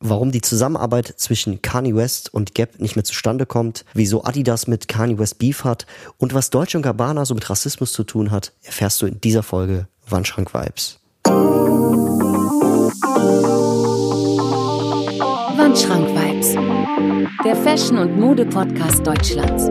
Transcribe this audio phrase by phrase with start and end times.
[0.00, 4.88] warum die Zusammenarbeit zwischen Kanye West und Gap nicht mehr zustande kommt, wieso Adidas mit
[4.88, 5.86] Kanye West Beef hat
[6.18, 9.42] und was Deutsche und Gabbana so mit Rassismus zu tun hat, erfährst du in dieser
[9.42, 10.98] Folge Wandschrank Vibes.
[15.56, 16.54] Wandschrank Vibes,
[17.44, 19.68] der Fashion- und Mode-Podcast Deutschlands.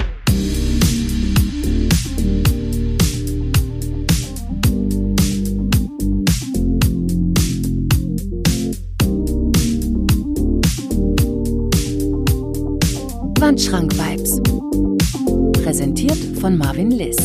[13.55, 14.41] Wandschrank Vibes.
[15.63, 17.15] Präsentiert von Marvin Liss.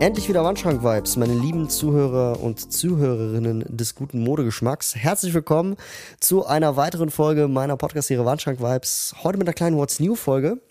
[0.00, 4.96] Endlich wieder Wandschrank Vibes, meine lieben Zuhörer und Zuhörerinnen des guten Modegeschmacks.
[4.96, 5.76] Herzlich willkommen
[6.20, 9.14] zu einer weiteren Folge meiner Podcast-Serie Wandschrank Vibes.
[9.24, 10.58] Heute mit einer kleinen What's New Folge.
[10.58, 10.67] Äh,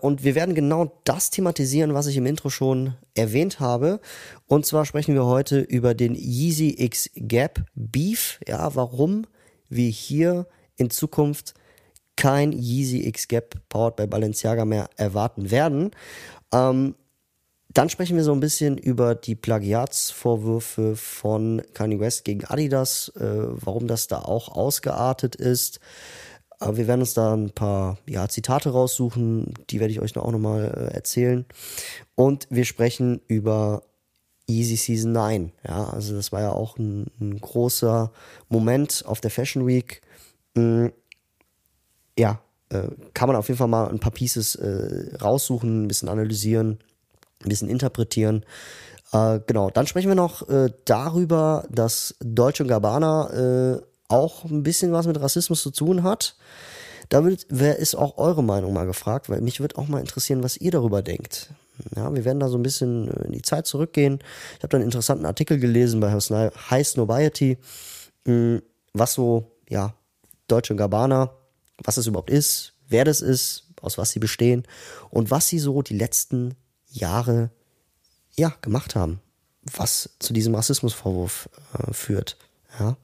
[0.00, 4.00] und wir werden genau das thematisieren, was ich im Intro schon erwähnt habe.
[4.46, 8.38] Und zwar sprechen wir heute über den Yeezy X Gap Beef.
[8.46, 9.26] Ja, warum
[9.68, 11.54] wir hier in Zukunft
[12.16, 15.90] kein Yeezy X Gap powered by Balenciaga mehr erwarten werden.
[16.52, 16.94] Ähm,
[17.68, 23.20] dann sprechen wir so ein bisschen über die Plagiatsvorwürfe von Kanye West gegen Adidas, äh,
[23.20, 25.80] warum das da auch ausgeartet ist.
[26.58, 30.30] Aber wir werden uns da ein paar ja, Zitate raussuchen, die werde ich euch auch
[30.30, 31.44] nochmal äh, erzählen.
[32.14, 33.82] Und wir sprechen über
[34.46, 35.52] Easy Season 9.
[35.66, 38.10] Ja, also das war ja auch ein, ein großer
[38.48, 40.00] Moment auf der Fashion Week.
[40.54, 40.92] Mhm.
[42.18, 46.08] Ja, äh, kann man auf jeden Fall mal ein paar Pieces äh, raussuchen, ein bisschen
[46.08, 46.78] analysieren,
[47.44, 48.44] ein bisschen interpretieren.
[49.46, 50.46] Genau, dann sprechen wir noch
[50.84, 56.36] darüber, dass Deutsche Gabbana auch ein bisschen was mit Rassismus zu tun hat.
[57.08, 60.42] Da wird, wer ist auch eure Meinung mal gefragt, weil mich würde auch mal interessieren,
[60.42, 61.50] was ihr darüber denkt.
[61.94, 64.18] Ja, wir werden da so ein bisschen in die Zeit zurückgehen.
[64.56, 67.58] Ich habe da einen interessanten Artikel gelesen bei High Snobiety,
[68.24, 68.62] hm,
[68.92, 69.94] was so, ja,
[70.48, 71.30] Deutsche Gabbana,
[71.82, 74.66] was es überhaupt ist, wer das ist, aus was sie bestehen
[75.10, 76.54] und was sie so die letzten
[76.88, 77.50] Jahre,
[78.36, 79.20] ja, gemacht haben,
[79.76, 82.36] was zu diesem Rassismusvorwurf äh, führt.
[82.78, 82.96] Ja.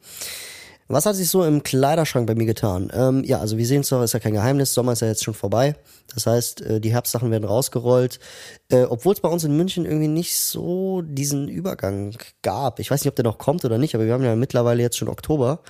[0.93, 2.93] Was hat sich so im Kleiderschrank bei mir getan?
[2.95, 5.25] Ähm, ja, also wir sehen es doch, ist ja kein Geheimnis, Sommer ist ja jetzt
[5.25, 5.75] schon vorbei.
[6.15, 8.21] Das heißt, äh, die Herbstsachen werden rausgerollt.
[8.69, 12.79] Äh, Obwohl es bei uns in München irgendwie nicht so diesen Übergang gab.
[12.79, 14.99] Ich weiß nicht, ob der noch kommt oder nicht, aber wir haben ja mittlerweile jetzt
[14.99, 15.61] schon Oktober.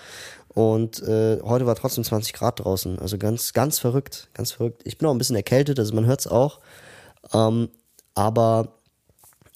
[0.49, 2.99] Und äh, heute war trotzdem 20 Grad draußen.
[2.99, 4.83] Also ganz, ganz verrückt, ganz verrückt.
[4.85, 6.59] Ich bin auch ein bisschen erkältet, also man hört es auch.
[7.33, 7.69] Ähm,
[8.17, 8.81] aber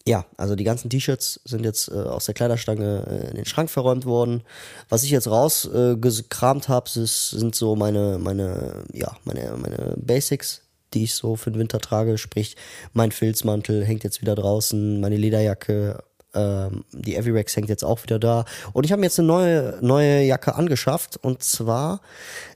[0.06, 3.70] ja, also die ganzen T-Shirts sind jetzt äh, aus der Kleiderstange äh, in den Schrank
[3.70, 4.44] verräumt worden.
[4.88, 10.62] Was ich jetzt rausgekramt äh, habe, sind so meine, meine, ja, meine, meine Basics,
[10.94, 12.18] die ich so für den Winter trage.
[12.18, 12.56] Sprich,
[12.92, 18.20] mein Filzmantel hängt jetzt wieder draußen, meine Lederjacke, ähm, die Avirex hängt jetzt auch wieder
[18.20, 18.44] da.
[18.72, 21.16] Und ich habe mir jetzt eine neue, neue Jacke angeschafft.
[21.16, 22.00] Und zwar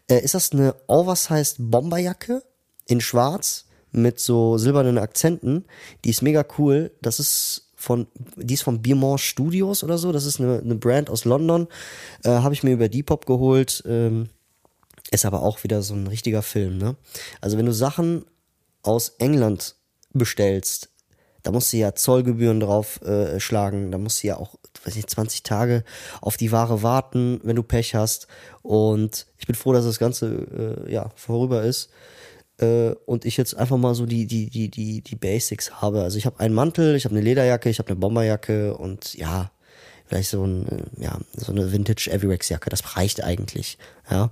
[0.09, 2.45] äh, ist das eine Oversized Bomberjacke
[2.87, 5.65] in Schwarz mit so silbernen Akzenten.
[6.05, 6.93] Die ist mega cool.
[7.03, 8.07] Das ist von,
[8.37, 10.13] die ist von Beaumont Studios oder so.
[10.13, 11.67] Das ist eine, eine Brand aus London.
[12.25, 13.83] Äh, Habe ich mir über Depop geholt.
[13.87, 14.29] Ähm,
[15.11, 16.97] ist aber auch wieder so ein richtiger Film, ne?
[17.41, 18.27] Also wenn du Sachen
[18.83, 19.75] aus England
[20.13, 20.91] bestellst,
[21.43, 25.09] da musst du ja Zollgebühren drauf äh, schlagen, da musst du ja auch, weiß nicht,
[25.09, 25.85] 20 Tage
[26.21, 28.29] auf die Ware warten, wenn du Pech hast.
[28.63, 31.91] Und ich bin froh, dass das Ganze äh, ja vorüber ist
[32.61, 36.03] äh, und ich jetzt einfach mal so die, die, die, die, die Basics habe.
[36.03, 39.51] Also ich habe einen Mantel, ich habe eine Lederjacke, ich habe eine Bomberjacke und ja,
[40.07, 43.79] vielleicht so, ein, äh, ja, so eine Vintage Avirex Jacke, das reicht eigentlich.
[44.11, 44.31] Ja.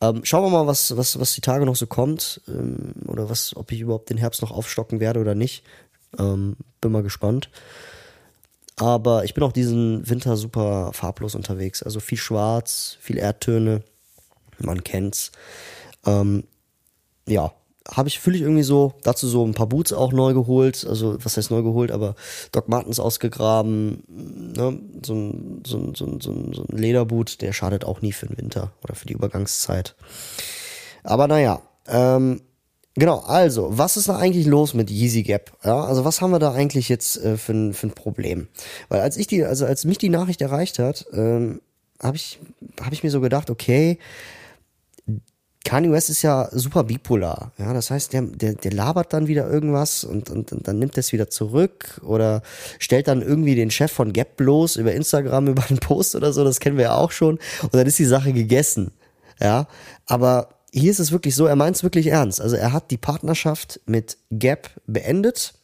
[0.00, 3.56] Ähm, schauen wir mal, was, was, was die Tage noch so kommt ähm, oder was,
[3.56, 5.64] ob ich überhaupt den Herbst noch aufstocken werde oder nicht.
[6.18, 7.50] Ähm, bin mal gespannt.
[8.78, 11.82] Aber ich bin auch diesen Winter super farblos unterwegs.
[11.82, 13.82] Also viel Schwarz, viel Erdtöne.
[14.58, 15.32] Man kennt's.
[16.04, 16.44] Ähm,
[17.26, 17.52] ja,
[17.90, 21.36] habe ich, ich irgendwie so, dazu so ein paar Boots auch neu geholt, also was
[21.36, 22.14] heißt neu geholt, aber
[22.52, 24.02] Doc Martens ausgegraben,
[24.56, 24.78] ne?
[25.04, 28.12] so, ein, so, ein, so, ein, so, ein, so ein Lederboot, der schadet auch nie
[28.12, 29.94] für den Winter oder für die Übergangszeit.
[31.04, 32.42] Aber naja, ähm,
[32.94, 35.52] genau, also, was ist da eigentlich los mit Yeezy Gap?
[35.62, 38.48] Ja, also was haben wir da eigentlich jetzt äh, für, ein, für ein Problem?
[38.88, 41.60] Weil als ich die, also als mich die Nachricht erreicht hat, ähm,
[42.02, 42.40] habe ich,
[42.82, 43.98] hab ich mir so gedacht, okay,
[45.66, 47.50] Kanye West ist ja super bipolar.
[47.58, 50.96] Ja, das heißt, der, der, der labert dann wieder irgendwas und, und, und dann nimmt
[50.96, 52.42] es wieder zurück oder
[52.78, 56.44] stellt dann irgendwie den Chef von Gap bloß über Instagram über einen Post oder so.
[56.44, 57.40] Das kennen wir ja auch schon.
[57.62, 58.92] Und dann ist die Sache gegessen.
[59.40, 59.66] Ja,
[60.06, 62.40] aber hier ist es wirklich so, er meint es wirklich ernst.
[62.40, 65.54] Also er hat die Partnerschaft mit Gap beendet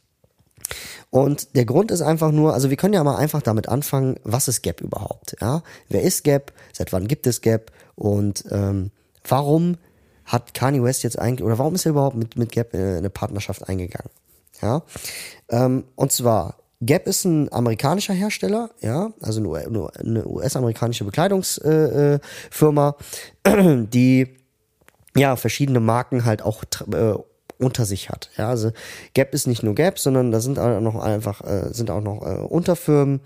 [1.10, 4.48] Und der Grund ist einfach nur, also wir können ja mal einfach damit anfangen, was
[4.48, 5.36] ist Gap überhaupt?
[5.40, 6.52] Ja, wer ist Gap?
[6.72, 7.70] Seit wann gibt es Gap?
[7.94, 8.90] Und ähm,
[9.28, 9.76] warum
[10.24, 13.10] hat Kanye West jetzt eigentlich oder warum ist er überhaupt mit mit Gap äh, eine
[13.10, 14.10] Partnerschaft eingegangen?
[14.60, 14.82] Ja,
[15.48, 22.96] ähm, und zwar Gap ist ein amerikanischer Hersteller, ja, also eine US-amerikanische Bekleidungsfirma,
[23.44, 24.36] äh, äh die
[25.16, 27.14] ja verschiedene Marken halt auch äh,
[27.58, 28.30] unter sich hat.
[28.36, 28.72] Ja, also
[29.14, 32.22] Gap ist nicht nur Gap, sondern da sind auch noch einfach äh, sind auch noch
[32.22, 33.20] äh, Unterfirmen,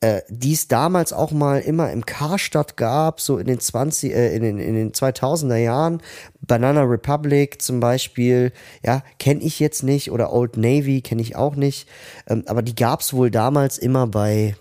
[0.00, 4.34] äh, die es damals auch mal immer im Karstadt gab, so in den 20 äh,
[4.34, 6.02] in den in den 2000er Jahren.
[6.40, 8.52] Banana Republic zum Beispiel,
[8.82, 11.88] ja, kenne ich jetzt nicht oder Old Navy kenne ich auch nicht,
[12.26, 14.56] ähm, aber die gab's wohl damals immer bei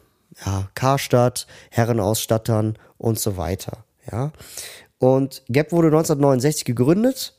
[0.45, 3.85] ja, Karstadt, Herrenausstattern und so weiter.
[4.11, 4.31] Ja.
[4.97, 7.33] Und Gap wurde 1969 gegründet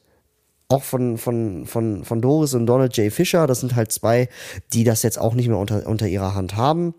[0.71, 3.13] auch von, von, von, von Doris und Donald J.
[3.13, 3.47] Fisher.
[3.47, 4.29] Das sind halt zwei,
[4.73, 6.95] die das jetzt auch nicht mehr unter, unter ihrer Hand haben.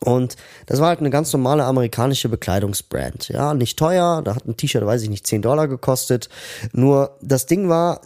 [0.00, 0.36] Und
[0.66, 3.28] das war halt eine ganz normale amerikanische Bekleidungsbrand.
[3.28, 4.22] Ja, nicht teuer.
[4.22, 6.28] Da hat ein T-Shirt, weiß ich nicht, 10 Dollar gekostet.
[6.72, 8.00] Nur das Ding war,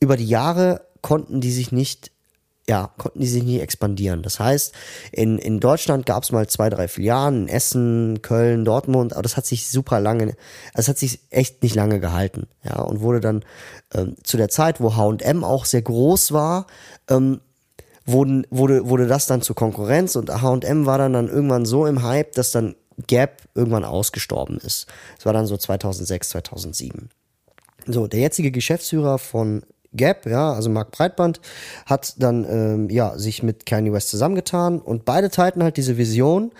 [0.00, 2.10] über die Jahre konnten die sich nicht
[2.66, 4.22] ja, konnten die sich nie expandieren.
[4.22, 4.74] Das heißt,
[5.12, 9.36] in, in Deutschland gab es mal zwei, drei Filialen, in Essen, Köln, Dortmund, aber das
[9.36, 10.34] hat sich super lange,
[10.72, 13.44] es hat sich echt nicht lange gehalten, ja, und wurde dann
[13.92, 16.66] ähm, zu der Zeit, wo H&M auch sehr groß war,
[17.10, 17.40] ähm,
[18.06, 22.02] wurden, wurde, wurde das dann zur Konkurrenz und H&M war dann dann irgendwann so im
[22.02, 22.74] Hype, dass dann
[23.06, 24.86] Gap irgendwann ausgestorben ist.
[25.16, 27.08] Das war dann so 2006, 2007.
[27.86, 29.62] So, der jetzige Geschäftsführer von
[29.92, 31.40] Gap, ja, also Mark Breitband,
[31.86, 36.52] hat dann ähm, ja sich mit Kanye West zusammengetan und beide teilten halt diese Vision,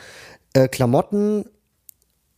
[0.52, 1.47] äh, Klamotten,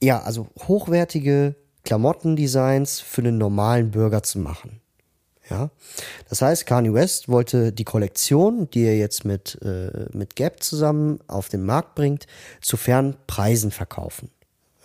[0.02, 1.54] ja, also hochwertige
[1.84, 4.80] Klamottendesigns für einen normalen Bürger zu machen.
[5.48, 5.70] Ja,
[6.28, 11.20] das heißt, Kanye West wollte die Kollektion, die er jetzt mit, äh, mit Gap zusammen
[11.28, 12.26] auf den Markt bringt,
[12.60, 14.30] zu fairen Preisen verkaufen.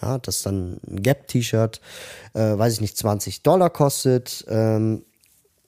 [0.01, 1.81] Ja, dass dann ein Gap-T-Shirt,
[2.33, 5.03] äh, weiß ich nicht, 20 Dollar kostet, ähm,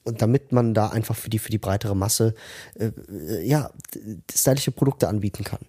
[0.04, 2.36] und damit man da einfach für die für die breitere Masse
[2.76, 3.72] äh, äh, ja
[4.32, 5.62] stylische Produkte anbieten kann.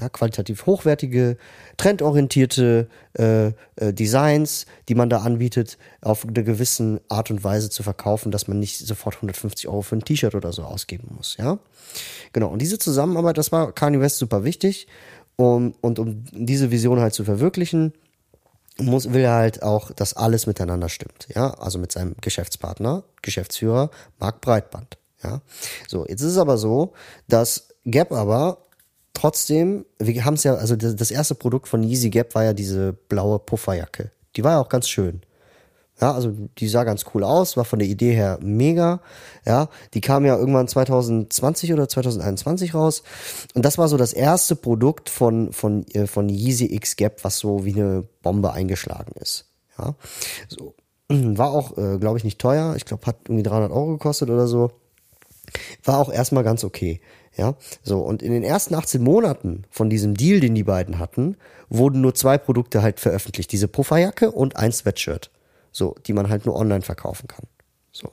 [0.00, 1.36] Ja, qualitativ hochwertige,
[1.76, 7.82] trendorientierte äh, äh, Designs, die man da anbietet, auf eine gewisse Art und Weise zu
[7.82, 11.36] verkaufen, dass man nicht sofort 150 Euro für ein T-Shirt oder so ausgeben muss.
[11.38, 11.58] Ja,
[12.32, 12.48] genau.
[12.48, 14.86] Und diese Zusammenarbeit, das war Kanye West super wichtig.
[15.40, 17.92] Um, und um diese Vision halt zu verwirklichen,
[18.80, 23.90] muss, will er halt auch, dass alles miteinander stimmt, ja, also mit seinem Geschäftspartner, Geschäftsführer
[24.18, 25.40] Marc Breitband, ja.
[25.86, 26.92] So, jetzt ist es aber so,
[27.28, 28.66] dass Gap aber
[29.18, 32.92] trotzdem, wir haben es ja, also das erste Produkt von Yeezy Gap war ja diese
[32.92, 34.12] blaue Pufferjacke.
[34.36, 35.22] Die war ja auch ganz schön.
[36.00, 39.00] Ja, also die sah ganz cool aus, war von der Idee her mega.
[39.44, 43.02] Ja, die kam ja irgendwann 2020 oder 2021 raus.
[43.54, 47.38] Und das war so das erste Produkt von, von, äh, von Yeezy X Gap, was
[47.38, 49.46] so wie eine Bombe eingeschlagen ist.
[49.76, 49.96] Ja,
[50.46, 50.74] so.
[51.08, 52.74] War auch, äh, glaube ich, nicht teuer.
[52.76, 54.70] Ich glaube, hat irgendwie 300 Euro gekostet oder so.
[55.82, 57.00] War auch erstmal ganz okay.
[57.38, 57.54] Ja,
[57.84, 58.00] so.
[58.00, 61.36] Und in den ersten 18 Monaten von diesem Deal, den die beiden hatten,
[61.68, 63.52] wurden nur zwei Produkte halt veröffentlicht.
[63.52, 65.30] Diese Pufferjacke und ein Sweatshirt.
[65.70, 67.44] So, die man halt nur online verkaufen kann.
[67.92, 68.10] So.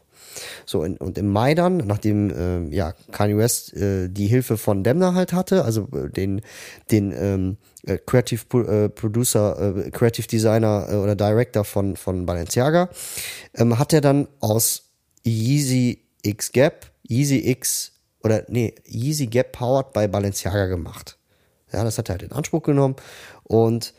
[0.66, 4.84] So, in, und im Mai dann, nachdem äh, ja, Kanye West äh, die Hilfe von
[4.84, 6.42] Demner halt hatte, also äh, den,
[6.92, 7.58] den ähm,
[7.88, 12.90] äh, Creative äh, Producer, Creative Designer oder Director von, von Balenciaga,
[13.56, 14.84] ähm, hat er dann aus
[15.26, 17.95] Yeezy X Gap, Yeezy X
[18.26, 21.18] oder nee, Yeezy Gap powered by Balenciaga gemacht.
[21.72, 22.96] Ja, das hat er halt in Anspruch genommen
[23.44, 23.94] und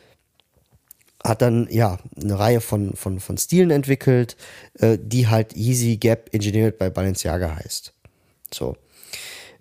[1.23, 4.37] hat dann ja eine Reihe von, von, von Stilen entwickelt,
[4.81, 7.95] äh, die halt Easy Gap Engineered bei Balenciaga heißt.
[8.53, 8.77] So.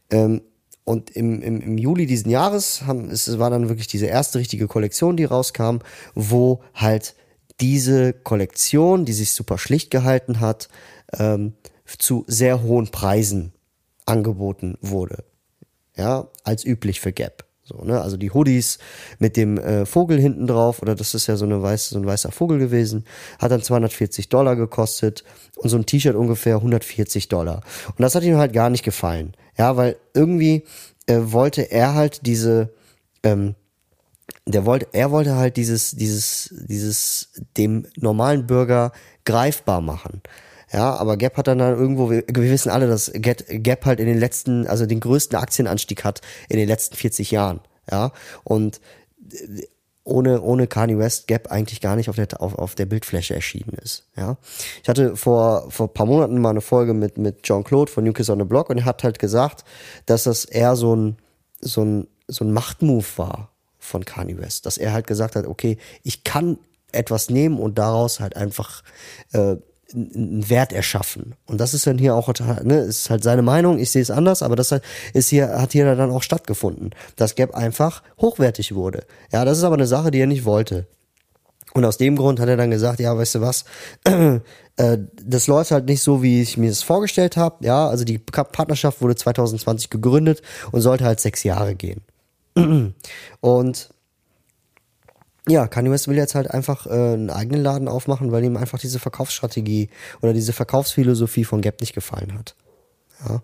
[0.09, 0.41] Ähm,
[0.83, 4.67] und im, im, im Juli diesen Jahres haben, es war dann wirklich diese erste richtige
[4.67, 5.77] Kollektion, die rauskam,
[6.15, 7.15] wo halt
[7.59, 10.69] diese Kollektion, die sich super schlicht gehalten hat,
[11.17, 11.53] ähm,
[11.85, 13.54] zu sehr hohen Preisen
[14.05, 15.23] angeboten wurde.
[15.95, 17.45] Ja, als üblich für Gap.
[17.65, 17.99] So, ne?
[17.99, 18.77] Also die Hoodies
[19.17, 22.05] mit dem äh, Vogel hinten drauf, oder das ist ja so, eine weiße, so ein
[22.05, 23.05] weißer Vogel gewesen,
[23.39, 25.23] hat dann 240 Dollar gekostet
[25.55, 27.63] und so ein T-Shirt ungefähr 140 Dollar.
[27.87, 29.33] Und das hat ihm halt gar nicht gefallen.
[29.57, 30.63] Ja, weil irgendwie
[31.07, 32.71] äh, wollte er halt diese,
[33.23, 33.55] ähm,
[34.45, 38.91] der wollte, er wollte halt dieses, dieses, dieses dem normalen Bürger
[39.25, 40.21] greifbar machen.
[40.75, 44.19] Ja, aber Gap hat dann, dann irgendwo, wir, wissen alle, dass Gap halt in den
[44.19, 47.61] letzten, also den größten Aktienanstieg hat in den letzten 40 Jahren.
[47.89, 48.11] Ja,
[48.43, 48.81] und
[50.03, 53.77] ohne, ohne Kanye West Gap eigentlich gar nicht auf der, auf, auf der Bildfläche erschienen
[53.81, 54.03] ist.
[54.17, 54.35] Ja,
[54.83, 58.11] ich hatte vor, vor paar Monaten mal eine Folge mit, mit John Claude von New
[58.11, 59.63] Kids on the Block und er hat halt gesagt,
[60.05, 61.15] dass das eher so ein,
[61.61, 65.77] so ein, so ein Machtmove war von Kanye West, dass er halt gesagt hat, okay,
[66.03, 66.57] ich kann
[66.91, 68.83] etwas nehmen und daraus halt einfach
[69.31, 69.55] äh,
[69.93, 71.35] einen Wert erschaffen.
[71.45, 72.31] Und das ist dann hier auch,
[72.63, 74.73] ne, ist halt seine Meinung, ich sehe es anders, aber das
[75.13, 76.91] ist hier, hat hier dann auch stattgefunden.
[77.15, 79.05] Dass Gap einfach hochwertig wurde.
[79.31, 80.87] Ja, das ist aber eine Sache, die er nicht wollte.
[81.73, 83.65] Und aus dem Grund hat er dann gesagt, ja, weißt du was,
[84.05, 87.65] äh, das läuft halt nicht so, wie ich mir das vorgestellt habe.
[87.65, 92.01] Ja, also die Partnerschaft wurde 2020 gegründet und sollte halt sechs Jahre gehen.
[93.41, 93.89] Und
[95.47, 98.79] ja, Kanye West will jetzt halt einfach äh, einen eigenen Laden aufmachen, weil ihm einfach
[98.79, 99.89] diese Verkaufsstrategie
[100.21, 102.55] oder diese Verkaufsphilosophie von Gap nicht gefallen hat.
[103.27, 103.41] Ja,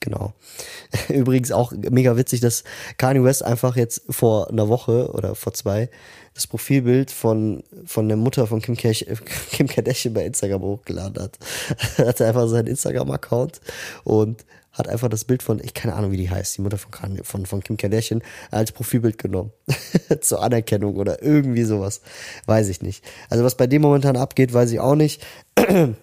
[0.00, 0.32] genau.
[1.08, 2.64] Übrigens auch mega witzig, dass
[2.96, 5.90] Kanye West einfach jetzt vor einer Woche oder vor zwei
[6.34, 9.06] das Profilbild von, von der Mutter von Kim, Kirch,
[9.50, 11.38] Kim Kardashian bei Instagram hochgeladen hat.
[11.98, 13.60] er hatte einfach seinen Instagram-Account
[14.04, 16.90] und hat einfach das Bild von, ich keine Ahnung, wie die heißt, die Mutter von,
[17.22, 19.52] von, von Kim Kardashian, als Profilbild genommen.
[20.20, 22.00] Zur Anerkennung oder irgendwie sowas.
[22.46, 23.04] Weiß ich nicht.
[23.28, 25.22] Also was bei dem momentan abgeht, weiß ich auch nicht.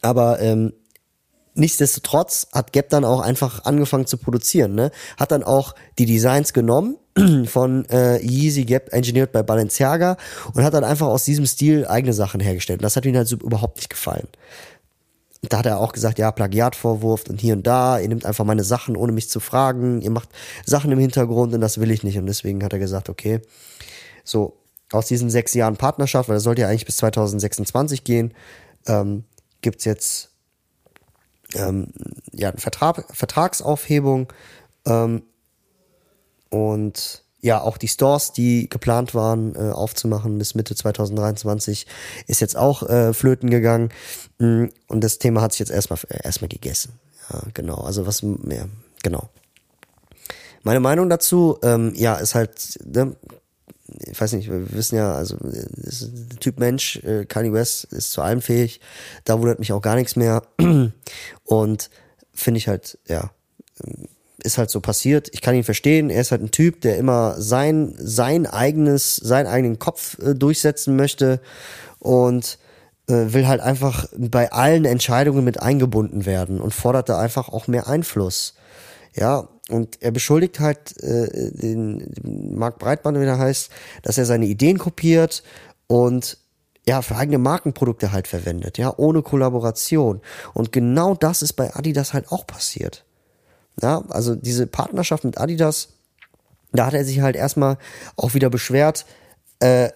[0.00, 0.72] Aber ähm,
[1.54, 4.74] nichtsdestotrotz hat Gap dann auch einfach angefangen zu produzieren.
[4.74, 4.90] Ne?
[5.18, 6.96] Hat dann auch die Designs genommen
[7.46, 10.16] von äh, Yeezy Gap engineert bei Balenciaga
[10.54, 12.80] und hat dann einfach aus diesem Stil eigene Sachen hergestellt.
[12.80, 14.28] Und das hat ihm halt so überhaupt nicht gefallen
[15.48, 18.62] da hat er auch gesagt, ja, Plagiatvorwurf und hier und da, ihr nehmt einfach meine
[18.62, 20.28] Sachen, ohne mich zu fragen, ihr macht
[20.64, 22.16] Sachen im Hintergrund und das will ich nicht.
[22.16, 23.40] Und deswegen hat er gesagt, okay,
[24.22, 24.56] so
[24.92, 28.34] aus diesen sechs Jahren Partnerschaft, weil das sollte ja eigentlich bis 2026 gehen,
[28.86, 29.24] ähm,
[29.62, 30.30] gibt's jetzt
[31.54, 31.88] ähm,
[32.32, 34.32] ja, Vertrag, Vertragsaufhebung
[34.86, 35.22] ähm,
[36.50, 41.88] und ja, auch die Stores, die geplant waren äh, aufzumachen bis Mitte 2023,
[42.28, 43.90] ist jetzt auch äh, flöten gegangen.
[44.38, 46.92] Mm, und das Thema hat sich jetzt erstmal erstmal gegessen.
[47.30, 47.78] Ja, genau.
[47.78, 48.68] Also was mehr,
[49.02, 49.28] genau.
[50.62, 53.16] Meine Meinung dazu, ähm, ja, ist halt, ne,
[54.06, 58.22] ich weiß nicht, wir wissen ja, also der Typ Mensch, äh, Kanye West ist zu
[58.22, 58.80] allem fähig,
[59.24, 60.44] da wundert mich auch gar nichts mehr.
[61.44, 61.90] Und
[62.32, 63.32] finde ich halt, ja,
[64.42, 65.28] ist halt so passiert.
[65.32, 66.10] Ich kann ihn verstehen.
[66.10, 70.96] Er ist halt ein Typ, der immer sein, sein eigenes, seinen eigenen Kopf äh, durchsetzen
[70.96, 71.40] möchte
[71.98, 72.58] und
[73.08, 77.66] äh, will halt einfach bei allen Entscheidungen mit eingebunden werden und fordert da einfach auch
[77.66, 78.54] mehr Einfluss.
[79.14, 83.70] Ja, und er beschuldigt halt äh, den, Marc Breitband, wie er heißt,
[84.02, 85.42] dass er seine Ideen kopiert
[85.86, 86.38] und
[86.86, 90.20] ja, für eigene Markenprodukte halt verwendet, ja, ohne Kollaboration.
[90.52, 93.04] Und genau das ist bei Adidas halt auch passiert.
[93.80, 95.88] Ja, also diese Partnerschaft mit Adidas,
[96.72, 97.78] da hat er sich halt erstmal
[98.16, 99.06] auch wieder beschwert,
[99.60, 99.90] äh,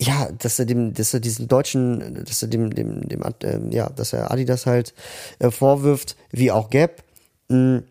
[0.00, 3.88] ja, dass er dem, dass er diesen deutschen, dass er dem, dem, dem, äh, ja,
[3.88, 4.94] dass er Adidas halt
[5.38, 7.02] äh, vorwirft, wie auch Gap,
[7.48, 7.82] mh,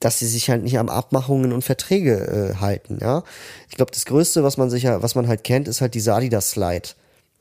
[0.00, 3.24] dass sie sich halt nicht am Abmachungen und Verträge äh, halten, ja.
[3.68, 6.14] Ich glaube, das Größte, was man sich ja, was man halt kennt, ist halt dieser
[6.14, 6.88] Adidas Slide.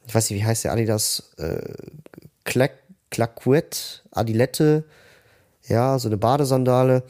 [0.08, 1.74] Ich weiß nicht, wie heißt der Adidas äh,
[2.46, 2.72] Clac
[3.12, 4.84] Claquette, Adilette,
[5.68, 7.04] ja, so eine Badesandale,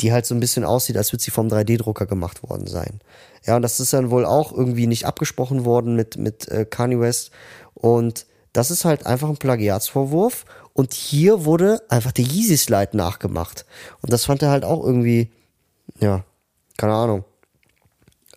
[0.00, 3.00] die halt so ein bisschen aussieht, als würde sie vom 3D-Drucker gemacht worden sein.
[3.46, 7.00] Ja, und das ist dann wohl auch irgendwie nicht abgesprochen worden mit, mit äh, Kanye
[7.00, 7.30] West.
[7.74, 10.44] Und das ist halt einfach ein Plagiatsvorwurf.
[10.72, 13.64] Und hier wurde einfach der Yeezy Slide nachgemacht.
[14.02, 15.30] Und das fand er halt auch irgendwie,
[16.00, 16.24] ja,
[16.76, 17.24] keine Ahnung.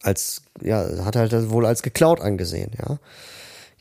[0.02, 3.00] Als, ja, hat er halt wohl als geklaut angesehen, ja.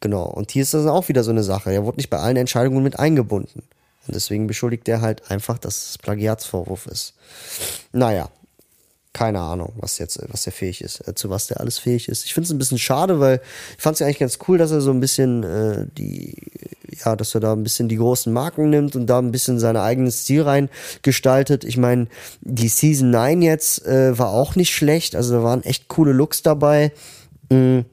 [0.00, 0.24] Genau.
[0.24, 1.72] Und hier ist das auch wieder so eine Sache.
[1.72, 3.62] Er wurde nicht bei allen Entscheidungen mit eingebunden.
[4.08, 7.14] Und deswegen beschuldigt er halt einfach, dass es Plagiatsvorwurf ist.
[7.92, 8.30] Naja,
[9.12, 12.24] keine Ahnung, was jetzt, was er fähig ist, äh, zu was der alles fähig ist.
[12.24, 13.40] Ich finde es ein bisschen schade, weil
[13.76, 16.36] ich fand es ja eigentlich ganz cool, dass er so ein bisschen äh, die,
[17.04, 19.78] ja, dass er da ein bisschen die großen Marken nimmt und da ein bisschen seinen
[19.78, 20.68] eigenen Stil rein
[21.02, 21.64] gestaltet.
[21.64, 22.06] Ich meine,
[22.40, 26.42] die Season 9 jetzt äh, war auch nicht schlecht, also da waren echt coole Looks
[26.42, 26.92] dabei.
[27.50, 27.84] Mh,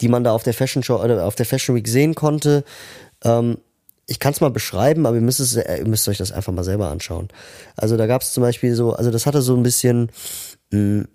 [0.00, 2.64] die man da auf der Fashion Show oder auf der Fashion Week sehen konnte.
[3.24, 3.58] Ähm,
[4.06, 6.52] ich kann es mal beschreiben, aber ihr müsst, es, äh, ihr müsst euch das einfach
[6.52, 7.28] mal selber anschauen.
[7.76, 10.10] Also da gab es zum Beispiel so, also das hatte so ein bisschen,
[10.70, 11.08] mh, hm,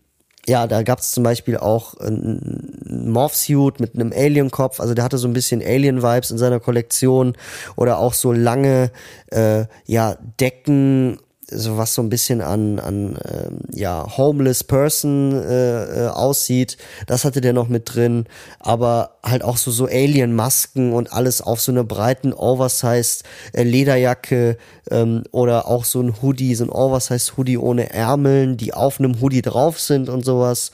[0.48, 5.20] ja, da gab es zum Beispiel auch ein Morph-Suit mit einem Alien-Kopf, also der hatte
[5.20, 7.38] so ein bisschen Alien-Vibes in seiner Kollektion
[7.76, 8.92] oder auch so lange,
[9.28, 11.20] äh, ja, Decken
[11.52, 16.78] so was so ein bisschen an, an ähm, ja, Homeless Person äh, äh, aussieht.
[17.08, 18.26] Das hatte der noch mit drin.
[18.60, 24.56] Aber halt auch so, so Alien-Masken und alles auf so einer breiten Oversized äh,
[24.90, 29.22] ähm, oder auch so ein Hoodie, so ein Oversized Hoodie ohne Ärmeln, die auf einem
[29.22, 30.72] Hoodie drauf sind und sowas.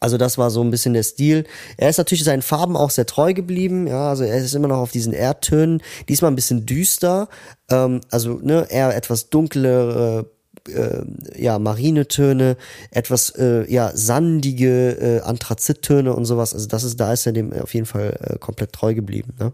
[0.00, 1.44] Also das war so ein bisschen der Stil.
[1.76, 3.86] Er ist natürlich seinen Farben auch sehr treu geblieben.
[3.86, 5.82] Ja, also er ist immer noch auf diesen Erdtönen.
[6.08, 7.28] Diesmal ein bisschen düster.
[7.70, 10.26] Ähm, also ne, eher etwas dunklere,
[10.68, 11.02] äh,
[11.36, 12.56] ja Marinetöne,
[12.90, 16.54] etwas äh, ja sandige äh, Anthrazittöne und sowas.
[16.54, 19.34] Also das ist da ist er dem auf jeden Fall äh, komplett treu geblieben.
[19.38, 19.52] Ne?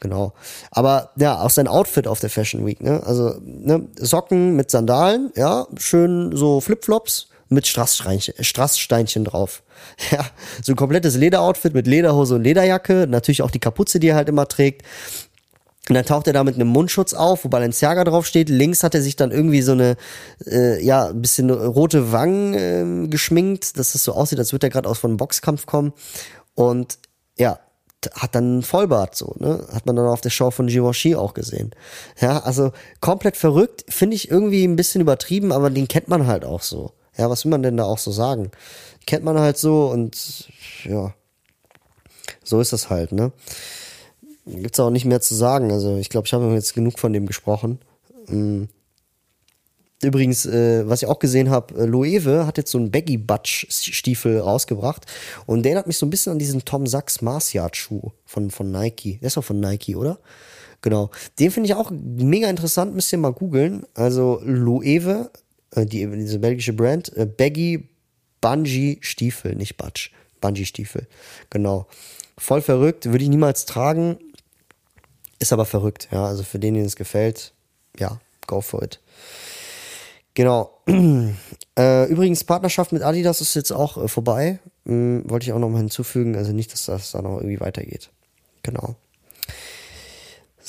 [0.00, 0.32] Genau.
[0.70, 2.80] Aber ja, auch sein Outfit auf der Fashion Week.
[2.80, 3.02] Ne?
[3.04, 9.62] Also ne, Socken mit Sandalen, ja, schön so Flipflops mit Strasssteinchen, Strasssteinchen drauf.
[10.10, 10.26] Ja,
[10.62, 14.28] so ein komplettes Lederoutfit mit Lederhose und Lederjacke, natürlich auch die Kapuze, die er halt
[14.28, 14.82] immer trägt.
[15.88, 18.48] Und dann taucht er da mit einem Mundschutz auf, wo Balenciaga draufsteht.
[18.48, 19.96] Links hat er sich dann irgendwie so eine,
[20.46, 24.70] äh, ja, ein bisschen rote Wangen äh, geschminkt, dass das so aussieht, als würde er
[24.70, 25.92] gerade aus von einem Boxkampf kommen.
[26.54, 26.98] Und
[27.38, 27.58] ja,
[28.14, 29.66] hat dann ein Vollbart so, ne?
[29.72, 31.70] Hat man dann auf der Show von Givenchy auch gesehen.
[32.20, 36.44] Ja, also komplett verrückt, finde ich irgendwie ein bisschen übertrieben, aber den kennt man halt
[36.44, 36.92] auch so.
[37.18, 38.50] Ja, was will man denn da auch so sagen?
[39.06, 40.48] Kennt man halt so und
[40.84, 41.12] ja,
[42.44, 43.32] so ist das halt, ne?
[44.46, 45.72] Gibt's auch nicht mehr zu sagen.
[45.72, 47.80] Also ich glaube, ich habe jetzt genug von dem gesprochen.
[48.28, 48.64] Mm.
[50.00, 53.66] Übrigens, äh, was ich auch gesehen habe, äh, Loewe hat jetzt so einen Baggy Butch
[53.68, 55.06] Stiefel rausgebracht
[55.44, 58.50] und der hat mich so ein bisschen an diesen Tom Sachs Mars Yard Schuh von,
[58.52, 59.18] von Nike.
[59.20, 60.20] Der ist auch von Nike, oder?
[60.82, 61.10] Genau.
[61.40, 63.84] Den finde ich auch mega interessant, müsst ihr mal googeln.
[63.94, 65.30] Also Loewe
[65.76, 67.88] die, diese belgische Brand, äh, Baggy
[68.40, 71.06] Bungee Stiefel, nicht Butch, Bungee Stiefel.
[71.50, 71.86] Genau.
[72.36, 74.18] Voll verrückt, würde ich niemals tragen,
[75.38, 76.26] ist aber verrückt, ja.
[76.26, 77.52] Also für den, den es gefällt,
[77.98, 79.00] ja, go for it.
[80.34, 80.70] Genau.
[81.78, 84.58] Äh, übrigens, Partnerschaft mit Adidas ist jetzt auch äh, vorbei.
[84.84, 86.34] Hm, wollte ich auch noch mal hinzufügen.
[86.34, 88.10] Also nicht, dass das da noch irgendwie weitergeht.
[88.64, 88.96] Genau.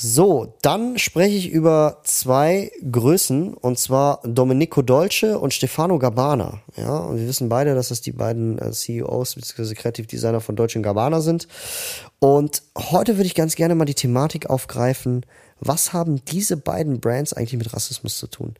[0.02, 6.62] So, dann spreche ich über zwei Größen, und zwar Domenico Dolce und Stefano Gabbana.
[6.76, 9.74] Ja, und wir wissen beide, dass das die beiden äh, CEOs bzw.
[9.74, 11.48] Kreativdesigner von Dolce Gabbana sind.
[12.18, 15.26] Und heute würde ich ganz gerne mal die Thematik aufgreifen,
[15.60, 18.54] was haben diese beiden Brands eigentlich mit Rassismus zu tun?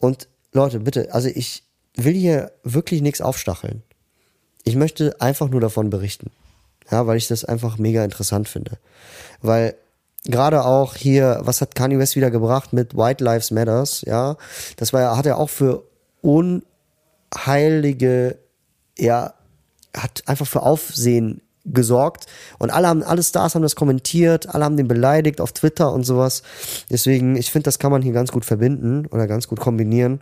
[0.00, 1.62] Und Leute, bitte, also ich
[1.94, 3.84] will hier wirklich nichts aufstacheln.
[4.64, 6.32] Ich möchte einfach nur davon berichten.
[6.90, 8.78] Ja, weil ich das einfach mega interessant finde.
[9.40, 9.76] Weil
[10.24, 14.36] gerade auch hier, was hat Kanye West wieder gebracht mit White Lives Matters, ja,
[14.76, 15.82] das war ja, hat er auch für
[16.20, 18.38] unheilige,
[18.98, 19.34] ja,
[19.96, 22.26] hat einfach für Aufsehen gesorgt
[22.58, 26.04] und alle haben, alle Stars haben das kommentiert, alle haben den beleidigt auf Twitter und
[26.04, 26.42] sowas.
[26.90, 30.20] Deswegen, ich finde, das kann man hier ganz gut verbinden oder ganz gut kombinieren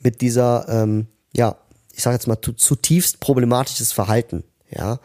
[0.00, 1.56] mit dieser, ähm, ja,
[1.92, 4.98] ich sage jetzt mal zutiefst problematisches Verhalten, ja.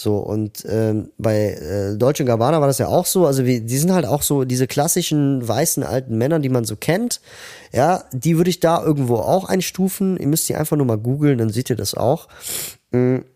[0.00, 3.26] So, und ähm, bei äh, Deutsche Gabbana war das ja auch so.
[3.26, 6.74] Also wir, die sind halt auch so diese klassischen weißen alten Männer, die man so
[6.74, 7.20] kennt.
[7.70, 10.16] Ja, die würde ich da irgendwo auch einstufen.
[10.16, 12.28] Ihr müsst die einfach nur mal googeln, dann seht ihr das auch.
[12.92, 13.26] Mhm.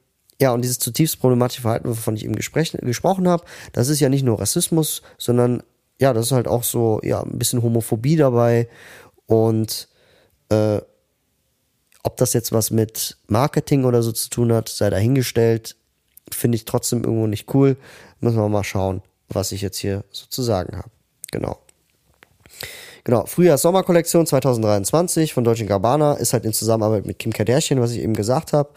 [0.40, 4.24] Ja, und dieses zutiefst problematische Verhalten, wovon ich eben gesprochen habe, das ist ja nicht
[4.24, 5.62] nur Rassismus, sondern
[6.00, 8.68] ja, das ist halt auch so, ja, ein bisschen Homophobie dabei.
[9.26, 9.86] Und
[10.48, 10.80] äh,
[12.02, 15.76] ob das jetzt was mit Marketing oder so zu tun hat, sei dahingestellt
[16.32, 17.76] finde ich trotzdem irgendwo nicht cool.
[18.20, 20.90] Müssen wir mal schauen, was ich jetzt hier so zu sagen habe.
[21.30, 21.58] Genau.
[23.04, 28.00] Genau, Frühjahrs-Sommerkollektion 2023 von Deutsche Gabbana ist halt in Zusammenarbeit mit Kim Kardashian, was ich
[28.00, 28.70] eben gesagt habe.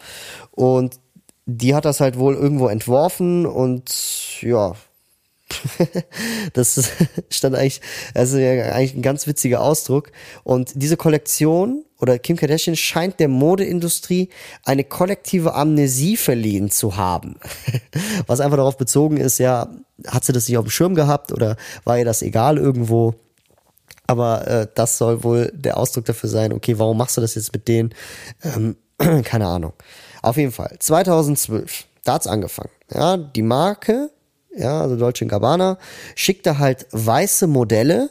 [0.50, 1.00] Und
[1.46, 4.74] die hat das halt wohl irgendwo entworfen und ja,
[6.52, 6.90] das
[7.30, 7.80] stand eigentlich,
[8.12, 10.12] also eigentlich ein ganz witziger Ausdruck.
[10.44, 14.28] Und diese Kollektion oder Kim Kardashian scheint der Modeindustrie
[14.64, 17.36] eine kollektive Amnesie verliehen zu haben.
[18.26, 19.68] Was einfach darauf bezogen ist, ja,
[20.06, 23.14] hat sie das nicht auf dem Schirm gehabt oder war ihr das egal irgendwo?
[24.06, 27.52] Aber äh, das soll wohl der Ausdruck dafür sein, okay, warum machst du das jetzt
[27.52, 27.94] mit denen?
[28.42, 28.76] Ähm,
[29.24, 29.72] keine Ahnung.
[30.22, 32.70] Auf jeden Fall, 2012, da hat's angefangen.
[32.92, 34.10] Ja, die Marke,
[34.56, 35.78] ja, also Dolce Gabbana,
[36.14, 38.10] schickte halt weiße Modelle,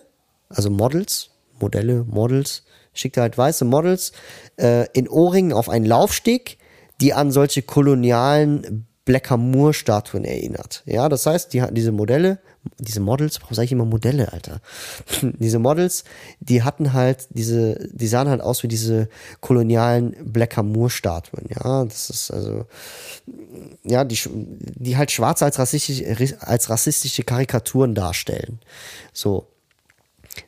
[0.49, 2.63] also Models, Modelle, Models,
[2.97, 4.11] schickte halt weiße Models
[4.57, 6.57] äh, in Ohrringen auf einen Laufsteg,
[7.01, 10.83] die an solche kolonialen Blackamoor-Statuen erinnert.
[10.85, 12.39] Ja, das heißt, die hatten diese Modelle,
[12.77, 14.59] diese Models, warum sage ich immer Modelle, Alter?
[15.21, 16.03] diese Models,
[16.41, 19.07] die hatten halt diese, die sahen halt aus wie diese
[19.39, 21.45] kolonialen Blackamoor-Statuen.
[21.55, 22.65] Ja, das ist also,
[23.83, 28.59] ja, die, die halt Schwarze als rassistische, als rassistische Karikaturen darstellen.
[29.13, 29.47] So.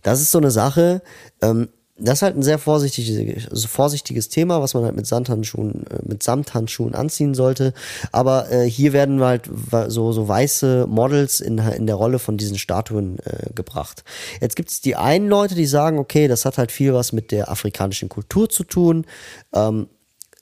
[0.03, 1.01] Das ist so eine Sache,
[1.41, 5.99] ähm, das ist halt ein sehr vorsichtiges, vorsichtiges Thema, was man halt mit Samthandschuhen, äh,
[6.03, 7.73] mit Samthandschuhen anziehen sollte.
[8.11, 9.49] Aber äh, hier werden halt
[9.87, 14.03] so, so weiße Models in, in der Rolle von diesen Statuen äh, gebracht.
[14.41, 17.31] Jetzt gibt es die einen Leute, die sagen, okay, das hat halt viel was mit
[17.31, 19.05] der afrikanischen Kultur zu tun.
[19.53, 19.87] Ähm,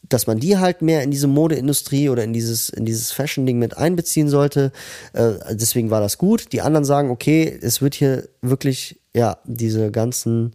[0.08, 3.78] dass man die halt mehr in diese Modeindustrie oder in dieses, in dieses Fashion-Ding mit
[3.78, 4.72] einbeziehen sollte.
[5.14, 6.52] Äh, deswegen war das gut.
[6.54, 10.54] Die anderen sagen, okay, es wird hier wirklich, ja, diese ganzen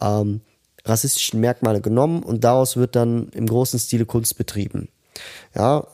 [0.00, 0.40] ähm,
[0.84, 4.88] rassistischen Merkmale genommen und daraus wird dann im großen Stile Kunst betrieben.
[5.54, 5.86] Ja,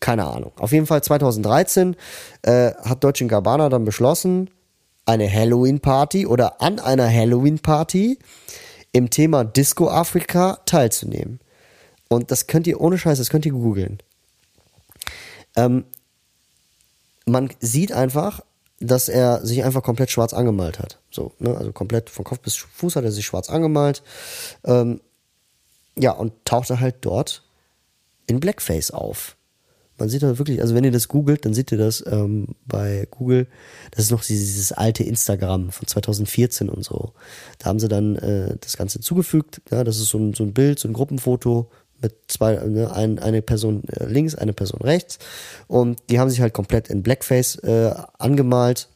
[0.00, 0.52] keine Ahnung.
[0.56, 1.96] Auf jeden Fall 2013
[2.42, 4.50] äh, hat Deutsche Gabbana dann beschlossen,
[5.04, 8.18] eine Halloween-Party oder an einer Halloween-Party
[8.92, 11.40] im Thema Disco Afrika teilzunehmen.
[12.08, 13.98] Und das könnt ihr ohne Scheiß, das könnt ihr googeln.
[15.56, 15.84] Ähm,
[17.26, 18.42] man sieht einfach,
[18.80, 21.00] dass er sich einfach komplett schwarz angemalt hat.
[21.10, 21.56] So, ne?
[21.56, 24.02] Also komplett von Kopf bis Fuß hat er sich schwarz angemalt.
[24.64, 25.00] Ähm,
[25.96, 27.42] ja, und tauchte halt dort
[28.26, 29.36] in Blackface auf.
[29.98, 33.08] Man sieht halt wirklich, also wenn ihr das googelt, dann seht ihr das ähm, bei
[33.10, 33.48] Google.
[33.90, 37.14] Das ist noch dieses alte Instagram von 2014 und so.
[37.58, 39.60] Da haben sie dann äh, das Ganze zugefügt.
[39.72, 41.68] Ja, das ist so ein, so ein Bild, so ein Gruppenfoto
[42.00, 45.18] mit zwei, ne, ein, eine Person äh, links, eine Person rechts.
[45.66, 48.88] Und die haben sich halt komplett in Blackface äh, angemalt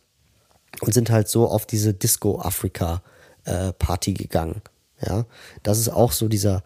[0.80, 3.02] und sind halt so auf diese Disco Afrika
[3.44, 4.62] äh, Party gegangen.
[5.04, 5.26] Ja,
[5.62, 6.62] das ist auch so dieser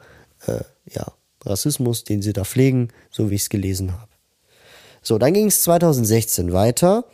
[0.46, 1.06] äh, ja,
[1.44, 4.10] Rassismus, den sie da pflegen, so wie ich es gelesen habe.
[5.02, 7.04] So, dann ging es 2016 weiter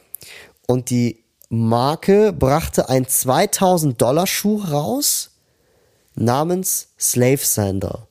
[0.66, 5.32] und die Marke brachte ein 2000 Dollar Schuh raus
[6.14, 8.08] namens Slave Sander.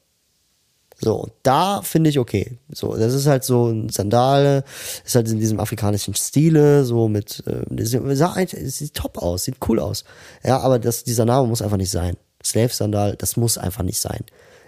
[1.03, 2.59] So, da finde ich okay.
[2.71, 4.63] So, das ist halt so ein Sandale,
[5.03, 9.57] ist halt in diesem afrikanischen Stile, so mit, äh, sah eigentlich, sieht top aus, sieht
[9.67, 10.03] cool aus.
[10.43, 12.17] Ja, aber das, dieser Name muss einfach nicht sein.
[12.43, 14.23] Slave Sandal, das muss einfach nicht sein.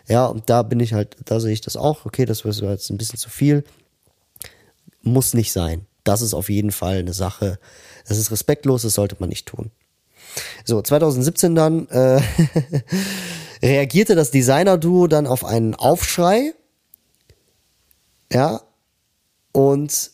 [0.08, 2.90] Ja, und da bin ich halt, da sehe ich das auch, okay, das wäre jetzt
[2.90, 3.64] ein bisschen zu viel.
[5.04, 5.86] Muss nicht sein.
[6.04, 7.60] Das ist auf jeden Fall eine Sache.
[8.08, 9.70] Das ist respektlos, das sollte man nicht tun.
[10.66, 12.22] So, 2017 dann äh,
[13.64, 16.54] reagierte das Designer-Duo dann auf einen Aufschrei.
[18.32, 18.62] Ja.
[19.54, 20.12] Und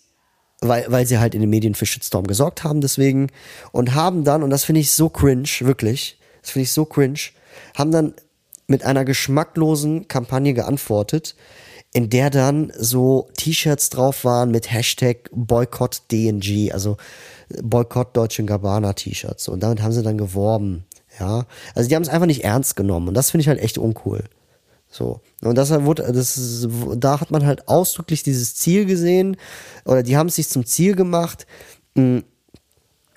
[0.61, 3.27] weil, weil sie halt in den Medien für Shitstorm gesorgt haben, deswegen.
[3.71, 7.19] Und haben dann, und das finde ich so cringe, wirklich, das finde ich so cringe,
[7.75, 8.13] haben dann
[8.67, 11.35] mit einer geschmacklosen Kampagne geantwortet,
[11.93, 16.97] in der dann so T-Shirts drauf waren mit Hashtag Boykott DNG, also
[17.63, 19.47] Boykott Deutsche Gabbana T-Shirts.
[19.47, 20.85] Und damit haben sie dann geworben.
[21.19, 23.77] Ja, also die haben es einfach nicht ernst genommen und das finde ich halt echt
[23.77, 24.23] uncool.
[24.89, 25.21] So.
[25.41, 29.37] Und das wurde, das ist, da hat man halt ausdrücklich dieses Ziel gesehen,
[29.85, 31.45] oder die haben es sich zum Ziel gemacht,
[31.95, 32.23] mh,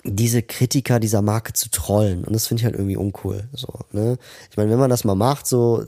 [0.05, 2.25] diese Kritiker dieser Marke zu trollen.
[2.25, 3.47] Und das finde ich halt irgendwie uncool.
[3.53, 4.17] So, ne?
[4.51, 5.83] Ich meine, wenn man das mal macht, so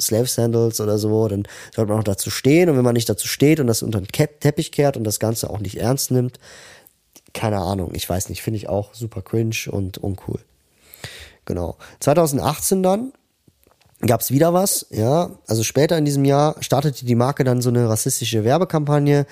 [0.00, 2.70] Slave Sandals oder so, dann sollte man auch dazu stehen.
[2.70, 5.50] Und wenn man nicht dazu steht und das unter den Teppich kehrt und das Ganze
[5.50, 6.38] auch nicht ernst nimmt,
[7.34, 10.40] keine Ahnung, ich weiß nicht, finde ich auch super cringe und uncool.
[11.48, 11.78] Genau.
[12.00, 13.12] 2018 dann
[14.02, 15.30] gab es wieder was, ja.
[15.46, 19.26] Also später in diesem Jahr startete die Marke dann so eine rassistische Werbekampagne,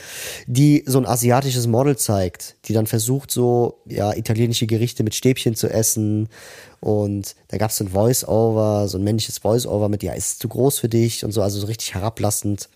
[0.46, 5.55] die so ein asiatisches Model zeigt, die dann versucht, so ja italienische Gerichte mit Stäbchen
[5.55, 6.31] zu essen.
[6.81, 10.38] Und da gab es so ein Voice-Over, so ein männliches Voice-Over mit, ja, ist es
[10.38, 12.70] zu groß für dich und so, also so richtig herablassend.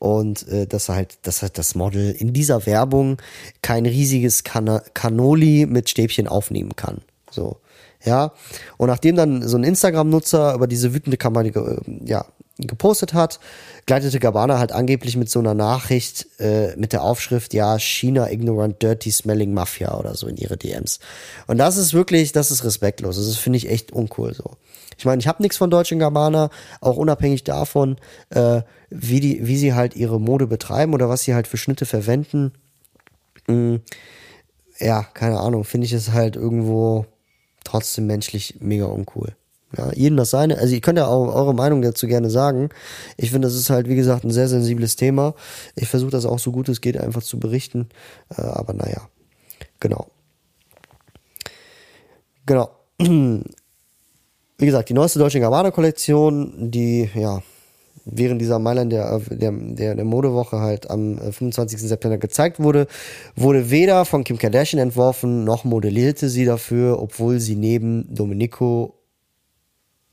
[0.00, 3.18] Und äh, dass halt, dass halt das Model in dieser Werbung
[3.62, 7.02] kein riesiges Can Cannoli mit Stäbchen aufnehmen kann.
[7.30, 7.58] So.
[8.04, 8.32] Ja.
[8.76, 12.24] Und nachdem dann so ein Instagram-Nutzer über diese wütende Kampagne äh, ja,
[12.58, 13.40] gepostet hat,
[13.86, 18.82] gleitete Gabbana halt angeblich mit so einer Nachricht äh, mit der Aufschrift, ja, China ignorant
[18.82, 21.00] dirty smelling Mafia oder so in ihre DMs.
[21.46, 23.16] Und das ist wirklich, das ist respektlos.
[23.16, 24.56] Das finde ich echt uncool so.
[24.96, 27.96] Ich meine, ich habe nichts von Deutschen Gabbana, auch unabhängig davon,
[28.30, 31.86] äh, wie die, wie sie halt ihre Mode betreiben oder was sie halt für Schnitte
[31.86, 32.52] verwenden.
[33.46, 33.80] Mhm.
[34.78, 37.06] Ja, keine Ahnung, finde ich es halt irgendwo
[37.64, 39.36] trotzdem menschlich mega uncool.
[39.76, 40.58] Ja, jedem das seine.
[40.58, 42.70] Also ihr könnt ja auch eure Meinung dazu gerne sagen.
[43.16, 45.34] Ich finde, das ist halt, wie gesagt, ein sehr sensibles Thema.
[45.76, 47.88] Ich versuche das auch so gut es geht einfach zu berichten.
[48.36, 49.08] Äh, aber naja,
[49.78, 50.08] genau.
[52.46, 52.70] Genau.
[52.98, 57.42] Wie gesagt, die neueste Deutsche Gabbana-Kollektion, die, ja,
[58.04, 61.78] während dieser Mailand der, der, der, der Modewoche halt am 25.
[61.82, 62.86] Äh, September gezeigt wurde,
[63.36, 68.94] wurde weder von Kim Kardashian entworfen, noch modellierte sie dafür, obwohl sie neben Domenico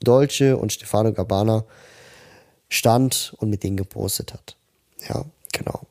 [0.03, 1.65] Dolce und Stefano Gabbana
[2.69, 4.55] stand und mit denen gepostet hat.
[5.07, 5.81] Ja, genau.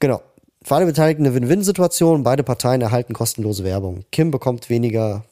[0.00, 0.22] Genau.
[0.62, 2.22] Für alle Beteiligten eine Win-Win-Situation.
[2.22, 4.04] Beide Parteien erhalten kostenlose Werbung.
[4.10, 5.24] Kim bekommt weniger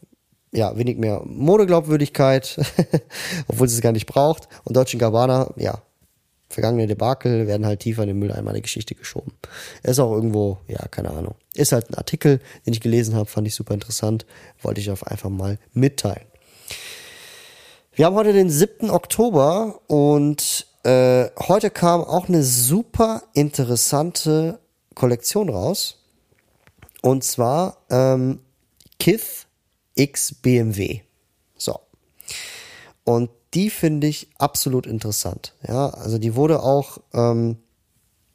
[0.52, 2.60] ja, wenig mehr Modeglaubwürdigkeit,
[3.48, 4.48] obwohl sie es gar nicht braucht.
[4.64, 5.82] Und Deutsche Gabbana, ja,
[6.52, 9.32] vergangene Debakel werden halt tiefer in den Mülleimer der Geschichte geschoben.
[9.82, 11.34] Ist auch irgendwo, ja, keine Ahnung.
[11.54, 14.26] Ist halt ein Artikel, den ich gelesen habe, fand ich super interessant,
[14.60, 16.26] wollte ich auch einfach mal mitteilen.
[17.94, 18.90] Wir haben heute den 7.
[18.90, 24.58] Oktober und äh, heute kam auch eine super interessante
[24.94, 25.98] Kollektion raus.
[27.02, 28.40] Und zwar ähm,
[28.98, 29.46] Kith
[29.94, 31.00] X BMW.
[31.56, 31.80] So.
[33.04, 35.54] Und die finde ich absolut interessant.
[35.66, 37.56] Ja, also die wurde auch ähm,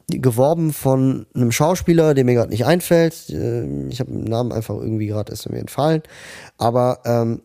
[0.08, 3.28] geworben von einem Schauspieler, der mir gerade nicht einfällt.
[3.30, 6.02] Äh, ich habe den Namen einfach irgendwie gerade ist mir entfallen.
[6.56, 7.42] Aber ähm,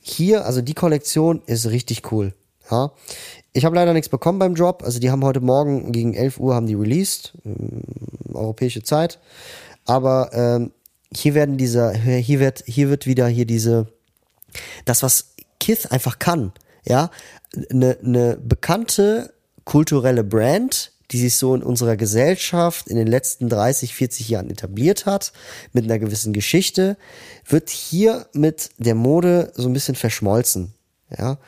[0.00, 2.34] hier, also die Kollektion ist richtig cool.
[2.70, 2.92] Ja.
[3.52, 4.82] Ich habe leider nichts bekommen beim Drop.
[4.82, 7.82] Also die haben heute Morgen gegen 11 Uhr haben die released, ähm,
[8.32, 9.18] europäische Zeit.
[9.86, 10.72] Aber ähm,
[11.14, 13.88] hier werden dieser, hier wird, hier wird wieder hier diese,
[14.84, 16.52] das was Kith einfach kann,
[16.84, 17.10] ja,
[17.70, 19.32] eine ne bekannte
[19.64, 25.06] kulturelle Brand, die sich so in unserer Gesellschaft in den letzten 30, 40 Jahren etabliert
[25.06, 25.32] hat,
[25.72, 26.96] mit einer gewissen Geschichte,
[27.46, 30.74] wird hier mit der Mode so ein bisschen verschmolzen.
[31.16, 31.38] Ja.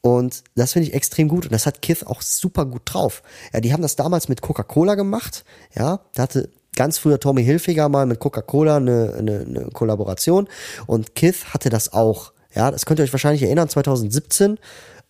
[0.00, 1.44] Und das finde ich extrem gut.
[1.44, 3.22] Und das hat Kith auch super gut drauf.
[3.52, 5.44] Ja, die haben das damals mit Coca-Cola gemacht.
[5.74, 10.48] Ja, da hatte ganz früher Tommy Hilfiger mal mit Coca-Cola eine, eine, eine Kollaboration.
[10.86, 12.32] Und Kith hatte das auch.
[12.54, 14.58] Ja, das könnt ihr euch wahrscheinlich erinnern, 2017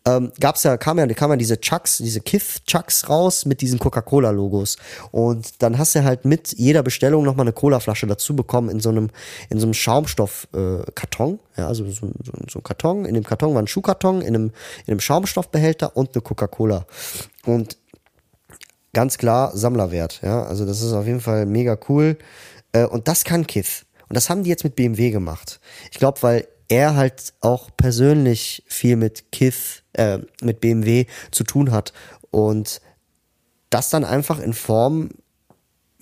[0.06, 3.78] ähm, gab's ja, kam ja, kam ja diese Chucks, diese Kith Chucks raus mit diesen
[3.78, 4.76] Coca-Cola-Logos.
[5.10, 8.88] Und dann hast du halt mit jeder Bestellung nochmal eine Cola-Flasche dazu bekommen in so
[8.88, 9.10] einem,
[9.50, 11.38] in so einem Schaumstoff-Karton.
[11.56, 13.04] Äh, ja, also so, so, so ein Karton.
[13.04, 14.52] In dem Karton war ein Schuhkarton, in einem,
[14.86, 16.86] in einem Schaumstoffbehälter und eine Coca-Cola.
[17.44, 17.76] Und
[18.92, 20.20] ganz klar Sammlerwert.
[20.22, 22.18] Ja, also das ist auf jeden Fall mega cool.
[22.72, 23.86] Äh, und das kann Kith.
[24.08, 25.60] Und das haben die jetzt mit BMW gemacht.
[25.90, 31.72] Ich glaube, weil er halt auch persönlich viel mit Kith, äh, mit BMW zu tun
[31.72, 31.92] hat
[32.30, 32.80] und
[33.70, 35.10] das dann einfach in Form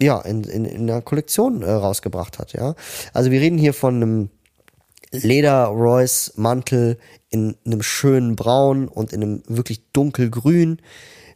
[0.01, 2.75] ja, in, in, in einer Kollektion äh, rausgebracht hat, ja.
[3.13, 4.31] Also wir reden hier von einem
[5.11, 6.99] Leder Royce Mantel
[7.31, 10.81] in einem schönen Braun und in einem wirklich dunkelgrün.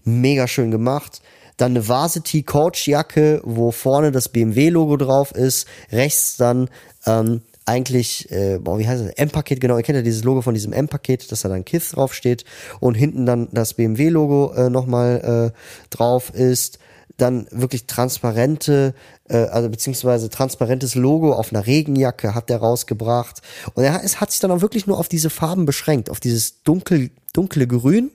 [0.05, 1.23] Mega schön gemacht.
[1.63, 5.69] Dann eine Varsity Coach Jacke, wo vorne das BMW Logo drauf ist.
[5.93, 6.69] Rechts dann
[7.07, 9.13] ähm, eigentlich, äh, boah, wie heißt das?
[9.13, 12.45] M-Paket, genau, ihr kennt ja dieses Logo von diesem M-Paket, dass da dann KISS draufsteht
[12.81, 16.81] und hinten dann das BMW-Logo äh, nochmal äh, drauf ist.
[17.17, 18.93] Dann wirklich transparente,
[19.29, 23.41] äh, also beziehungsweise transparentes Logo auf einer Regenjacke hat der rausgebracht.
[23.75, 26.65] Und er, es hat sich dann auch wirklich nur auf diese Farben beschränkt, auf dieses
[26.65, 28.11] dunkel, dunkle Grün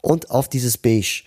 [0.00, 1.22] und auf dieses Beige.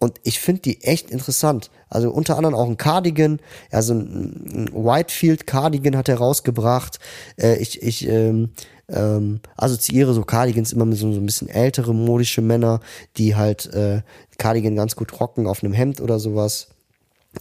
[0.00, 1.70] Und ich finde die echt interessant.
[1.90, 3.38] Also unter anderem auch ein Cardigan,
[3.70, 6.98] also ein, Whitefield Cardigan hat er rausgebracht.
[7.36, 8.48] Äh, ich ich ähm,
[8.88, 12.80] ähm, assoziiere so Cardigans immer mit so, so ein bisschen ältere modische Männer,
[13.18, 14.00] die halt äh,
[14.38, 16.68] Cardigan ganz gut rocken auf einem Hemd oder sowas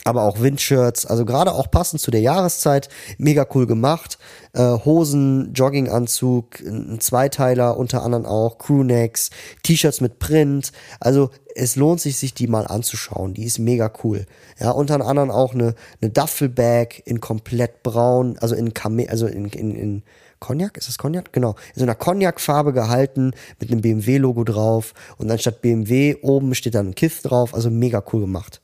[0.03, 4.19] aber auch Windshirts, also gerade auch passend zu der Jahreszeit, mega cool gemacht.
[4.53, 9.31] Äh, Hosen, Jogginganzug, ein Zweiteiler unter anderem auch, Crewnecks,
[9.63, 10.71] T-Shirts mit Print.
[10.99, 13.33] Also es lohnt sich, sich die mal anzuschauen.
[13.33, 14.27] Die ist mega cool.
[14.59, 19.45] Ja, unter anderem auch eine, eine Duffelbag in komplett braun, also in Kame also in,
[19.45, 20.03] in, in
[20.39, 21.33] Cognac, ist das Cognac?
[21.33, 21.55] Genau.
[21.73, 24.93] In so einer Cognac-Farbe gehalten, mit einem BMW-Logo drauf.
[25.17, 27.53] Und dann statt BMW oben steht dann ein Kiff drauf.
[27.53, 28.61] Also mega cool gemacht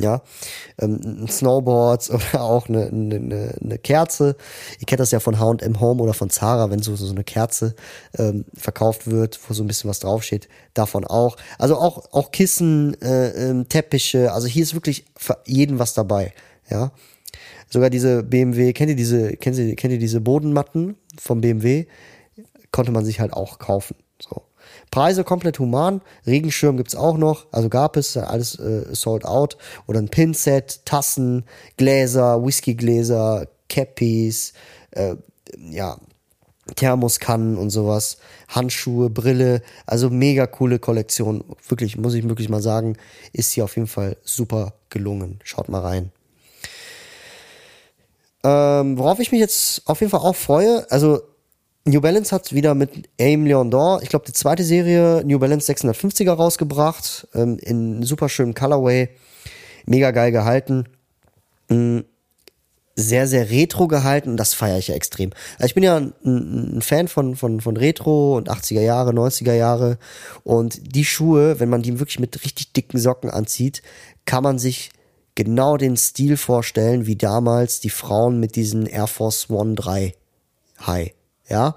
[0.00, 0.22] ja,
[0.80, 4.36] ähm, Snowboards oder auch eine, eine, eine Kerze.
[4.78, 7.74] Ihr kennt das ja von H&M Home oder von Zara, wenn so, so eine Kerze
[8.18, 11.36] ähm, verkauft wird, wo so ein bisschen was draufsteht, davon auch.
[11.58, 16.32] Also auch, auch Kissen, äh, ähm, Teppiche, also hier ist wirklich für jeden was dabei,
[16.68, 16.92] ja.
[17.72, 21.86] Sogar diese BMW, kennt ihr diese, kennt ihr, kennt ihr diese Bodenmatten vom BMW?
[22.72, 24.42] Konnte man sich halt auch kaufen, so.
[24.90, 26.00] Preise komplett human.
[26.26, 27.46] Regenschirm gibt's auch noch.
[27.52, 29.56] Also gab es alles äh, sold out.
[29.86, 31.44] Oder ein Pinset, Tassen,
[31.76, 34.52] Gläser, Whiskygläser, Cappies,
[34.90, 35.16] äh,
[35.70, 35.96] ja,
[36.76, 41.44] Thermoskannen und sowas, Handschuhe, Brille, also mega coole Kollektion.
[41.68, 42.96] Wirklich, muss ich wirklich mal sagen,
[43.32, 45.40] ist hier auf jeden Fall super gelungen.
[45.44, 46.12] Schaut mal rein.
[48.42, 51.20] Ähm, worauf ich mich jetzt auf jeden Fall auch freue, also
[51.84, 56.32] New Balance hat wieder mit Aim Leondor, ich glaube, die zweite Serie New Balance 650er
[56.32, 59.08] rausgebracht, ähm, in super schönem Colorway,
[59.86, 60.84] mega geil gehalten,
[61.70, 62.04] mhm.
[62.96, 65.30] sehr, sehr retro gehalten das feiere ich ja extrem.
[65.56, 69.54] Also ich bin ja ein, ein, Fan von, von, von Retro und 80er Jahre, 90er
[69.54, 69.98] Jahre
[70.44, 73.80] und die Schuhe, wenn man die wirklich mit richtig dicken Socken anzieht,
[74.26, 74.90] kann man sich
[75.34, 80.12] genau den Stil vorstellen, wie damals die Frauen mit diesen Air Force One 3
[80.86, 81.14] High
[81.50, 81.74] ja,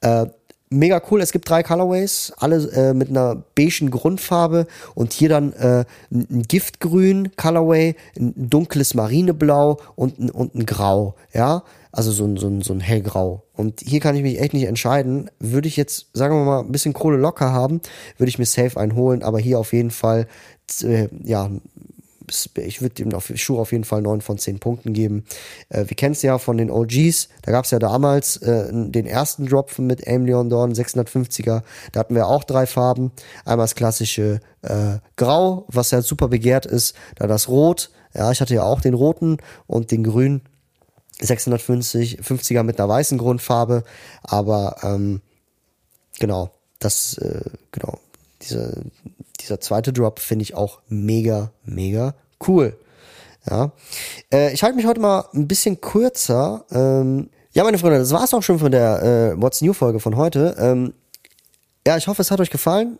[0.00, 0.26] äh,
[0.72, 1.20] mega cool.
[1.20, 6.42] Es gibt drei Colorways, alle äh, mit einer beigen Grundfarbe und hier dann äh, ein
[6.42, 11.62] Giftgrün Colorway, ein dunkles Marineblau und ein, und ein Grau, ja.
[11.94, 13.44] Also so ein, so, ein, so ein hellgrau.
[13.52, 15.30] Und hier kann ich mich echt nicht entscheiden.
[15.38, 17.82] Würde ich jetzt, sagen wir mal, ein bisschen Kohle locker haben,
[18.16, 20.26] würde ich mir safe einen holen, aber hier auf jeden Fall,
[20.82, 21.50] äh, ja,
[22.56, 25.24] ich würde dem auf Schuh auf jeden Fall neun von zehn Punkten geben.
[25.68, 29.06] Äh, wir kennen es ja von den OGs, da gab es ja damals äh, den
[29.06, 33.12] ersten Drop mit Aim Leon Dorn 650er, da hatten wir auch drei Farben.
[33.44, 38.40] Einmal das klassische äh, Grau, was ja super begehrt ist, da das Rot, ja, ich
[38.40, 40.42] hatte ja auch den roten und den grünen
[41.20, 43.84] 650 50er mit einer weißen Grundfarbe,
[44.22, 45.22] aber ähm,
[46.18, 47.98] genau, das äh, genau
[48.42, 48.84] diese
[49.42, 52.14] dieser zweite Drop finde ich auch mega, mega
[52.46, 52.76] cool.
[53.48, 53.72] Ja.
[54.32, 56.64] Äh, ich halte mich heute mal ein bisschen kürzer.
[56.70, 60.16] Ähm, ja, meine Freunde, das war's auch schon von der äh, What's New Folge von
[60.16, 60.56] heute.
[60.58, 60.94] Ähm,
[61.86, 62.98] ja, ich hoffe, es hat euch gefallen.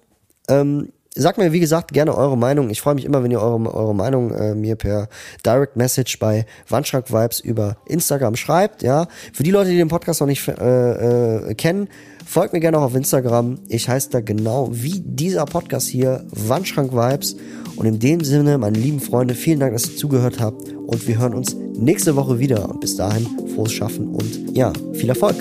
[0.48, 2.70] Ähm, sagt mir, wie gesagt, gerne eure Meinung.
[2.70, 5.08] Ich freue mich immer, wenn ihr eure, eure Meinung äh, mir per
[5.44, 8.82] Direct Message bei Wandschrank Vibes über Instagram schreibt.
[8.82, 11.88] Ja, für die Leute, die den Podcast noch nicht äh, äh, kennen,
[12.32, 13.58] Folgt mir gerne auch auf Instagram.
[13.68, 17.36] Ich heiße da genau wie dieser Podcast hier, Wandschrank Vibes.
[17.76, 20.72] Und in dem Sinne, meine lieben Freunde, vielen Dank, dass ihr zugehört habt.
[20.72, 22.70] Und wir hören uns nächste Woche wieder.
[22.70, 25.36] Und bis dahin, frohes Schaffen und ja, viel Erfolg.